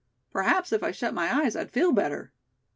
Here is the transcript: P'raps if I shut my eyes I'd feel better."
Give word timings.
P'raps 0.33 0.73
if 0.73 0.81
I 0.81 0.89
shut 0.89 1.13
my 1.13 1.43
eyes 1.43 1.55
I'd 1.55 1.69
feel 1.69 1.91
better." 1.91 2.31